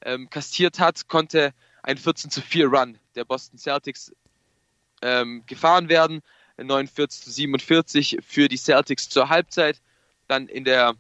ähm, 0.03 0.29
kassiert 0.31 0.79
hat, 0.79 1.09
konnte 1.09 1.53
ein 1.83 1.99
14 1.99 2.31
zu 2.31 2.41
4 2.41 2.67
Run 2.67 2.99
der 3.15 3.25
Boston 3.25 3.59
Celtics 3.59 4.13
ähm, 5.03 5.45
gefahren 5.47 5.89
werden. 5.89 6.23
49 6.57 7.23
zu 7.23 7.31
47 7.31 8.19
für 8.27 8.49
die 8.49 8.57
Celtics 8.57 9.09
zur 9.09 9.29
Halbzeit. 9.29 9.81
Dann 10.29 10.49
in 10.49 10.65
der 10.65 10.95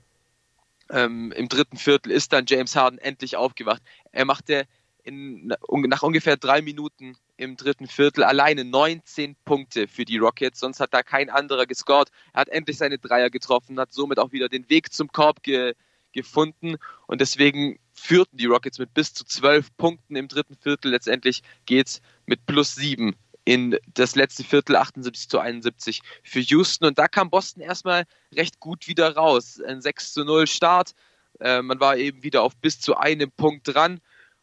ähm, 0.91 1.33
im 1.33 1.49
dritten 1.49 1.77
Viertel 1.77 2.13
ist 2.13 2.33
dann 2.33 2.45
James 2.47 2.77
Harden 2.77 2.99
endlich 2.99 3.37
aufgewacht. 3.37 3.83
Er 4.13 4.25
machte 4.25 4.67
in, 5.03 5.53
nach 5.69 6.03
ungefähr 6.03 6.37
drei 6.37 6.63
Minuten 6.63 7.17
im 7.37 7.57
dritten 7.57 7.87
Viertel 7.87 8.25
alleine 8.25 8.65
19 8.65 9.37
Punkte 9.45 9.89
für 9.89 10.05
die 10.05 10.19
Rockets, 10.19 10.61
sonst 10.61 10.81
hat 10.81 10.95
da 10.95 11.03
kein 11.03 11.31
anderer 11.31 11.67
gescored. 11.67 12.11
Er 12.33 12.41
hat 12.41 12.49
endlich 12.49 12.79
seine 12.79 12.99
Dreier 12.99 13.31
getroffen, 13.31 13.79
hat 13.79 13.93
somit 13.93 14.19
auch 14.19 14.33
wieder 14.33 14.49
den 14.49 14.69
Weg 14.71 14.93
zum 14.93 15.13
Korb 15.13 15.43
ge, 15.43 15.75
gefunden 16.13 16.77
und 17.07 17.21
deswegen 17.21 17.79
führten 17.93 18.37
die 18.37 18.47
Rockets 18.47 18.79
mit 18.79 18.95
bis 18.95 19.13
zu 19.13 19.25
zwölf 19.25 19.75
Punkten 19.77 20.17
im 20.17 20.29
dritten 20.29 20.57
Viertel. 20.57 20.91
Letztendlich 20.91 21.43
geht's 21.67 22.01
mit 22.27 22.47
plus 22.47 22.75
sieben 22.75 23.17
in 23.47 23.79
das 23.95 24.17
letzte 24.17 24.43
Viertel 24.43 24.77
78 24.77 25.29
zu 25.29 25.39
71 25.39 26.03
für 26.25 26.41
Houston. 26.41 26.85
Und 26.85 26.99
da 26.99 27.07
kam 27.07 27.31
Boston 27.31 27.63
erstmal 27.63 28.05
recht 28.35 28.59
gut 28.59 28.89
wieder 28.89 29.15
raus. 29.15 29.61
Ein 29.67 29.81
6 29.81 30.13
zu 30.13 30.25
0 30.25 30.49
Start. 30.49 30.93
Äh, 31.41 31.63
man 31.63 31.79
war 31.79 31.97
eben 31.97 32.25
wieder 32.25 32.43
auf 32.43 32.57
bis 32.57 32.81
zu 32.81 32.97
einem 32.97 33.31
Punkt 33.31 33.73
dran 33.73 34.01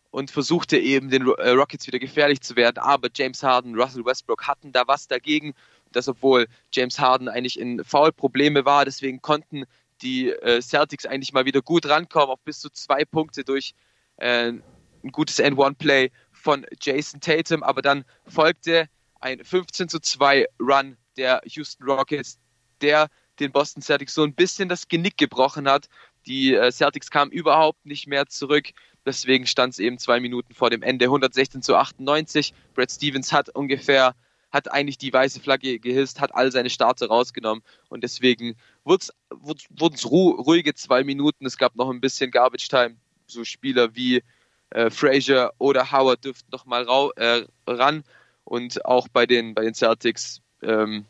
und 0.09 0.31
versuchte 0.31 0.77
eben 0.77 1.09
den 1.09 1.27
äh, 1.27 1.49
Rockets 1.49 1.85
wieder 1.85 1.99
gefährlich 1.99 2.39
zu 2.41 2.55
werden. 2.55 2.77
Aber 2.77 3.09
James 3.13 3.43
Harden, 3.43 3.75
Russell 3.75 4.05
Westbrook 4.05 4.47
hatten 4.47 4.71
da 4.71 4.83
was 4.87 5.07
dagegen. 5.07 5.53
Das, 5.91 6.07
obwohl 6.07 6.47
James 6.71 6.97
Harden 6.97 7.27
eigentlich 7.27 7.59
in 7.59 7.83
Foul-Probleme 7.83 8.63
war. 8.63 8.85
Deswegen 8.85 9.21
konnten 9.21 9.65
die 10.01 10.29
äh, 10.29 10.61
Celtics 10.61 11.05
eigentlich 11.05 11.33
mal 11.33 11.45
wieder 11.45 11.61
gut 11.61 11.87
rankommen 11.87 12.29
auf 12.29 12.39
bis 12.45 12.61
zu 12.61 12.69
zwei 12.69 13.03
Punkte 13.03 13.43
durch 13.43 13.73
äh, 14.15 14.53
ein 15.03 15.11
gutes 15.11 15.39
N1-Play 15.39 16.09
von 16.43 16.65
Jason 16.81 17.21
Tatum, 17.21 17.63
aber 17.63 17.81
dann 17.81 18.03
folgte 18.27 18.89
ein 19.21 19.43
15 19.43 19.87
zu 19.87 19.99
2 19.99 20.45
Run 20.59 20.97
der 21.15 21.41
Houston 21.45 21.85
Rockets, 21.85 22.37
der 22.81 23.07
den 23.39 23.53
Boston 23.53 23.81
Celtics 23.81 24.13
so 24.13 24.23
ein 24.23 24.35
bisschen 24.35 24.67
das 24.67 24.89
Genick 24.89 25.17
gebrochen 25.17 25.69
hat. 25.69 25.87
Die 26.27 26.53
äh, 26.53 26.69
Celtics 26.69 27.09
kamen 27.09 27.31
überhaupt 27.31 27.85
nicht 27.85 28.07
mehr 28.07 28.27
zurück. 28.27 28.71
Deswegen 29.05 29.47
stand 29.47 29.73
es 29.73 29.79
eben 29.79 29.97
zwei 29.97 30.19
Minuten 30.19 30.53
vor 30.53 30.69
dem 30.69 30.81
Ende 30.81 31.05
116 31.05 31.61
zu 31.61 31.75
98. 31.75 32.53
Brad 32.73 32.91
Stevens 32.91 33.31
hat 33.31 33.49
ungefähr, 33.49 34.13
hat 34.51 34.69
eigentlich 34.71 34.97
die 34.97 35.13
weiße 35.13 35.39
Flagge 35.39 35.79
gehisst, 35.79 36.19
hat 36.19 36.35
all 36.35 36.51
seine 36.51 36.69
Starter 36.69 37.07
rausgenommen 37.07 37.63
und 37.87 38.03
deswegen 38.03 38.55
wurden 38.83 39.93
es 39.93 40.05
ruhige 40.05 40.73
zwei 40.73 41.05
Minuten. 41.05 41.45
Es 41.45 41.57
gab 41.57 41.75
noch 41.75 41.89
ein 41.89 42.01
bisschen 42.01 42.31
Garbage 42.31 42.67
Time. 42.67 42.97
So 43.27 43.45
Spieler 43.45 43.95
wie 43.95 44.21
äh, 44.73 44.89
Frazier 44.89 45.51
oder 45.57 45.91
Howard 45.91 46.25
dürften 46.25 46.49
noch 46.51 46.65
mal 46.65 46.85
äh, 47.15 47.43
ran. 47.67 48.03
Und 48.43 48.85
auch 48.85 49.07
bei 49.07 49.25
den, 49.25 49.53
bei 49.53 49.63
den 49.63 49.73
Celtics 49.73 50.41
ähm, 50.61 51.05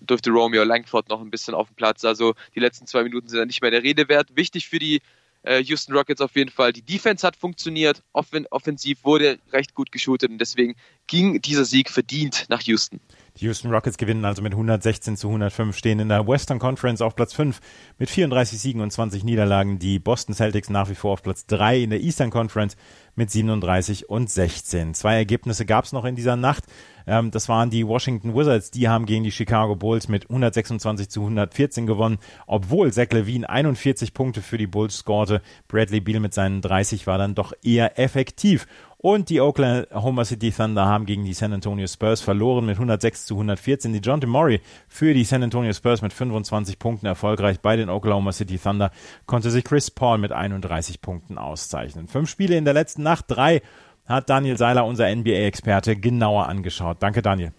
dürfte 0.00 0.30
Romeo 0.30 0.64
Langford 0.64 1.08
noch 1.08 1.20
ein 1.20 1.30
bisschen 1.30 1.54
auf 1.54 1.68
dem 1.68 1.76
Platz. 1.76 2.04
Also 2.04 2.34
die 2.54 2.60
letzten 2.60 2.86
zwei 2.86 3.02
Minuten 3.02 3.28
sind 3.28 3.38
dann 3.38 3.48
nicht 3.48 3.62
mehr 3.62 3.70
der 3.70 3.82
Rede 3.82 4.08
wert. 4.08 4.34
Wichtig 4.34 4.68
für 4.68 4.78
die 4.78 5.00
äh, 5.42 5.60
Houston 5.60 5.94
Rockets 5.94 6.20
auf 6.20 6.36
jeden 6.36 6.50
Fall. 6.50 6.72
Die 6.72 6.82
Defense 6.82 7.26
hat 7.26 7.36
funktioniert, 7.36 8.02
Offen 8.12 8.46
offensiv 8.50 9.04
wurde 9.04 9.38
recht 9.52 9.74
gut 9.74 9.92
geshootet 9.92 10.30
und 10.30 10.38
deswegen 10.38 10.74
ging 11.06 11.40
dieser 11.40 11.64
Sieg 11.64 11.90
verdient 11.90 12.46
nach 12.48 12.62
Houston. 12.62 13.00
Die 13.36 13.44
Houston 13.44 13.70
Rockets 13.70 13.96
gewinnen 13.96 14.24
also 14.24 14.42
mit 14.42 14.52
116 14.52 15.16
zu 15.16 15.28
105, 15.28 15.76
stehen 15.76 16.00
in 16.00 16.08
der 16.08 16.26
Western 16.26 16.58
Conference 16.58 17.00
auf 17.00 17.14
Platz 17.14 17.32
5 17.32 17.60
mit 17.98 18.10
34 18.10 18.58
Siegen 18.58 18.80
und 18.80 18.90
20 18.90 19.24
Niederlagen. 19.24 19.78
Die 19.78 19.98
Boston 19.98 20.34
Celtics 20.34 20.68
nach 20.68 20.90
wie 20.90 20.94
vor 20.94 21.12
auf 21.12 21.22
Platz 21.22 21.46
3 21.46 21.82
in 21.82 21.90
der 21.90 22.00
Eastern 22.00 22.30
Conference 22.30 22.76
mit 23.14 23.30
37 23.30 24.08
und 24.08 24.30
16. 24.30 24.94
Zwei 24.94 25.16
Ergebnisse 25.16 25.66
gab 25.66 25.84
es 25.84 25.92
noch 25.92 26.04
in 26.04 26.16
dieser 26.16 26.36
Nacht. 26.36 26.64
Ähm, 27.06 27.30
das 27.30 27.48
waren 27.48 27.70
die 27.70 27.86
Washington 27.86 28.34
Wizards, 28.34 28.70
die 28.70 28.88
haben 28.88 29.06
gegen 29.06 29.24
die 29.24 29.32
Chicago 29.32 29.76
Bulls 29.76 30.08
mit 30.08 30.24
126 30.24 31.08
zu 31.08 31.20
114 31.20 31.86
gewonnen, 31.86 32.18
obwohl 32.46 32.92
Zach 32.92 33.10
Levine 33.10 33.48
41 33.48 34.14
Punkte 34.14 34.42
für 34.42 34.58
die 34.58 34.66
Bulls 34.66 34.98
scorte. 34.98 35.42
Bradley 35.68 36.00
Beal 36.00 36.20
mit 36.20 36.34
seinen 36.34 36.60
30 36.62 37.06
war 37.06 37.18
dann 37.18 37.34
doch 37.34 37.52
eher 37.62 37.98
effektiv. 37.98 38.66
Und 39.02 39.30
die 39.30 39.40
Oklahoma 39.40 40.26
City 40.26 40.52
Thunder 40.52 40.84
haben 40.84 41.06
gegen 41.06 41.24
die 41.24 41.32
San 41.32 41.54
Antonio 41.54 41.86
Spurs 41.86 42.20
verloren 42.20 42.66
mit 42.66 42.74
106 42.76 43.24
zu 43.24 43.34
114. 43.34 43.94
Die 43.94 44.00
John 44.00 44.20
Murray 44.26 44.60
für 44.88 45.14
die 45.14 45.24
San 45.24 45.42
Antonio 45.42 45.72
Spurs 45.72 46.02
mit 46.02 46.12
25 46.12 46.78
Punkten 46.78 47.06
erfolgreich. 47.06 47.60
Bei 47.60 47.76
den 47.76 47.88
Oklahoma 47.88 48.32
City 48.32 48.58
Thunder 48.58 48.90
konnte 49.24 49.50
sich 49.50 49.64
Chris 49.64 49.90
Paul 49.90 50.18
mit 50.18 50.32
31 50.32 51.00
Punkten 51.00 51.38
auszeichnen. 51.38 52.08
Fünf 52.08 52.28
Spiele 52.28 52.58
in 52.58 52.66
der 52.66 52.74
letzten 52.74 53.02
Nacht, 53.02 53.24
drei 53.28 53.62
hat 54.04 54.28
Daniel 54.28 54.58
Seiler, 54.58 54.84
unser 54.84 55.08
NBA-Experte, 55.08 55.96
genauer 55.96 56.46
angeschaut. 56.46 56.98
Danke, 57.00 57.22
Daniel. 57.22 57.54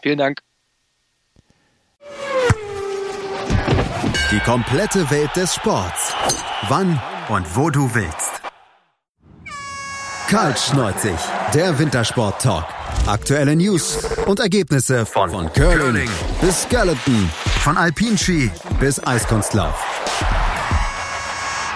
Vielen 0.00 0.16
Dank. 0.16 0.40
Die 4.30 4.40
komplette 4.40 5.10
Welt 5.10 5.36
des 5.36 5.54
Sports. 5.54 6.14
Wann 6.68 6.98
und 7.28 7.56
wo 7.56 7.68
du 7.68 7.94
willst. 7.94 8.37
Kaltschneuzig, 10.28 11.16
der 11.54 11.78
Wintersport-Talk. 11.78 12.66
Aktuelle 13.06 13.56
News 13.56 13.98
und 14.26 14.40
Ergebnisse 14.40 15.06
von, 15.06 15.30
von 15.30 15.50
Curling, 15.54 16.10
bis 16.42 16.64
Skeleton, 16.64 17.30
von 17.62 17.78
Alpinski 17.78 18.50
bis 18.78 19.02
Eiskunstlauf. 19.06 19.82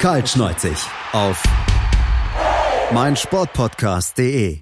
Kaltschneuzig 0.00 0.76
auf 1.12 1.42
meinsportpodcast.de 2.92 4.60